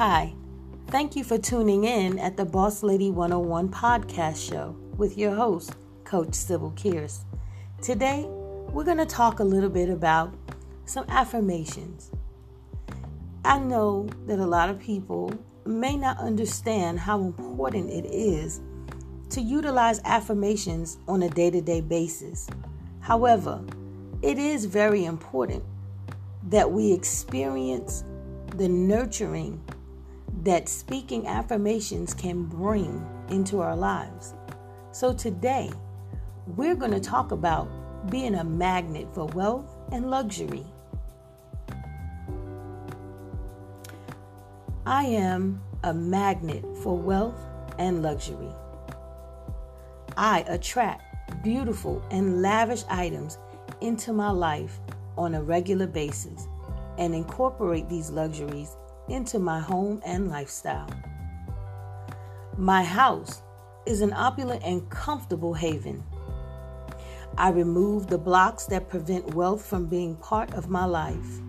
[0.00, 0.32] Hi,
[0.86, 5.74] thank you for tuning in at the Boss Lady 101 podcast show with your host,
[6.04, 7.24] Coach Sybil Kears.
[7.82, 10.32] Today, we're going to talk a little bit about
[10.86, 12.10] some affirmations.
[13.44, 15.34] I know that a lot of people
[15.66, 18.62] may not understand how important it is
[19.28, 22.48] to utilize affirmations on a day to day basis.
[23.00, 23.62] However,
[24.22, 25.62] it is very important
[26.44, 28.02] that we experience
[28.56, 29.62] the nurturing
[30.42, 34.34] that speaking affirmations can bring into our lives.
[34.92, 35.70] So, today,
[36.46, 37.68] we're going to talk about
[38.10, 40.64] being a magnet for wealth and luxury.
[44.86, 47.46] I am a magnet for wealth
[47.78, 48.52] and luxury.
[50.16, 53.38] I attract beautiful and lavish items
[53.80, 54.80] into my life
[55.16, 56.48] on a regular basis
[56.98, 58.76] and incorporate these luxuries
[59.10, 60.88] into my home and lifestyle.
[62.56, 63.42] My house
[63.86, 66.02] is an opulent and comfortable haven.
[67.36, 71.40] I remove the blocks that prevent wealth from being part of my life.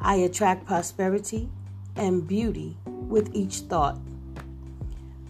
[0.00, 1.48] I attract prosperity
[1.96, 3.98] and beauty with each thought.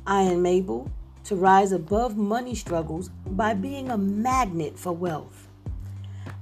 [0.06, 0.90] I am able
[1.24, 5.48] to rise above money struggles by being a magnet for wealth.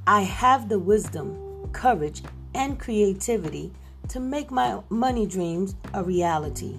[0.06, 2.22] I have the wisdom, courage,
[2.54, 3.72] and creativity
[4.08, 6.76] to make my money dreams a reality.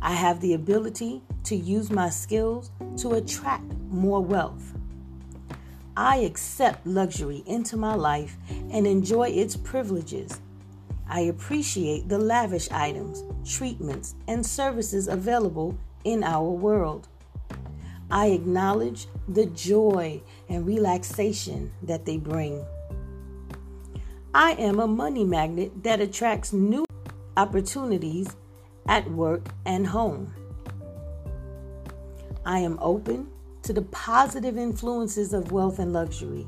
[0.00, 4.72] I have the ability to use my skills to attract more wealth.
[5.96, 8.36] I accept luxury into my life
[8.70, 10.40] and enjoy its privileges.
[11.08, 17.08] I appreciate the lavish items, treatments, and services available in our world.
[18.10, 22.64] I acknowledge the joy and relaxation that they bring.
[24.34, 26.86] I am a money magnet that attracts new
[27.36, 28.34] opportunities
[28.88, 30.32] at work and home.
[32.46, 33.28] I am open
[33.62, 36.46] to the positive influences of wealth and luxury.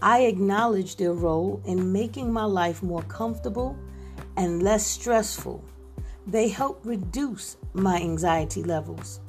[0.00, 3.76] I acknowledge their role in making my life more comfortable
[4.38, 5.62] and less stressful.
[6.26, 9.20] They help reduce my anxiety levels.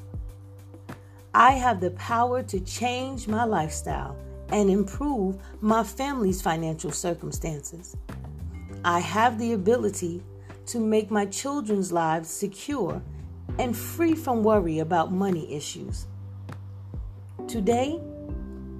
[1.34, 4.16] I have the power to change my lifestyle
[4.50, 7.96] and improve my family's financial circumstances.
[8.84, 10.24] I have the ability
[10.68, 13.02] to make my children's lives secure
[13.60, 16.08] and free from worry about money issues.
[17.48, 18.00] Today,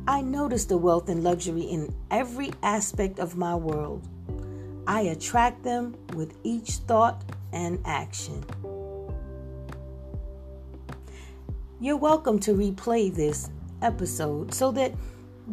[0.08, 4.08] I notice the wealth and luxury in every aspect of my world.
[4.88, 8.44] I attract them with each thought and action.
[11.80, 13.50] You're welcome to replay this
[13.82, 14.94] episode so that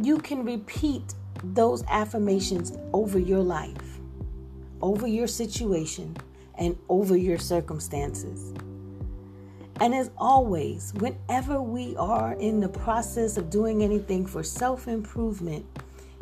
[0.00, 1.14] you can repeat
[1.44, 4.00] those affirmations over your life,
[4.80, 6.16] over your situation,
[6.56, 8.54] and over your circumstances.
[9.80, 15.66] And as always, whenever we are in the process of doing anything for self improvement,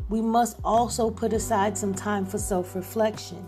[0.09, 3.45] we must also put aside some time for self reflection.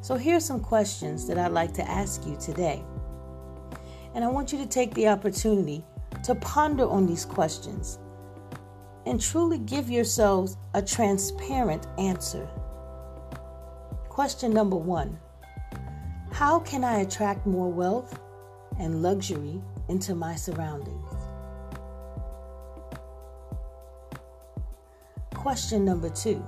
[0.00, 2.82] So, here's some questions that I'd like to ask you today.
[4.14, 5.84] And I want you to take the opportunity
[6.24, 7.98] to ponder on these questions
[9.08, 12.46] and truly give yourselves a transparent answer.
[14.10, 15.18] Question number one
[16.30, 18.20] How can I attract more wealth
[18.78, 21.10] and luxury into my surroundings?
[25.34, 26.44] Question number two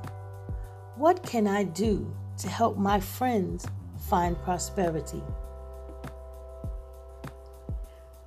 [0.97, 3.66] What can I do to help my friends
[4.10, 5.22] find prosperity?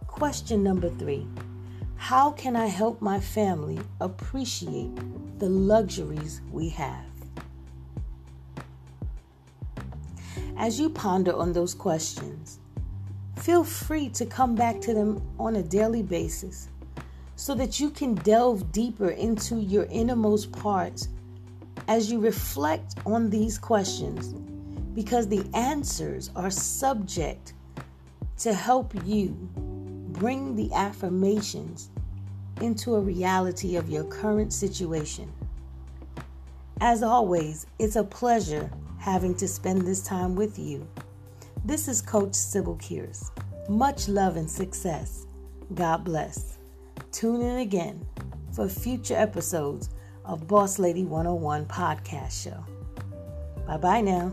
[0.08, 1.28] Question number three
[2.04, 4.94] How can I help my family appreciate
[5.40, 7.06] the luxuries we have?
[10.58, 12.60] As you ponder on those questions,
[13.38, 16.68] feel free to come back to them on a daily basis
[17.38, 21.08] so that you can delve deeper into your innermost parts
[21.88, 24.34] as you reflect on these questions
[24.94, 27.54] because the answers are subject
[28.40, 29.50] to help you
[30.24, 31.90] bring the affirmations
[32.62, 35.30] into a reality of your current situation.
[36.80, 40.88] As always, it's a pleasure having to spend this time with you.
[41.66, 43.32] This is Coach Sybil Kears.
[43.68, 45.28] Much love and success.
[45.76, 46.58] God bless.
[47.12, 48.08] Tune in again
[48.54, 49.90] for future episodes
[50.24, 52.64] of Boss Lady 101 podcast show.
[53.68, 54.32] Bye bye now.